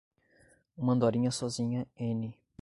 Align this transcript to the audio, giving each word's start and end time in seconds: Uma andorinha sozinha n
Uma 0.75 0.93
andorinha 0.93 1.29
sozinha 1.29 1.81
n 1.99 2.33